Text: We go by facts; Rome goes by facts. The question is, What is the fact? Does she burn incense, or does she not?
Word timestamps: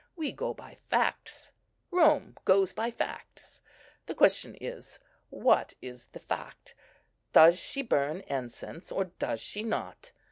We 0.15 0.31
go 0.31 0.55
by 0.55 0.79
facts; 0.89 1.51
Rome 1.91 2.35
goes 2.43 2.73
by 2.73 2.89
facts. 2.89 3.61
The 4.07 4.15
question 4.15 4.55
is, 4.55 4.97
What 5.29 5.75
is 5.79 6.07
the 6.07 6.19
fact? 6.19 6.73
Does 7.33 7.59
she 7.59 7.83
burn 7.83 8.21
incense, 8.21 8.91
or 8.91 9.03
does 9.19 9.39
she 9.41 9.61
not? 9.61 10.11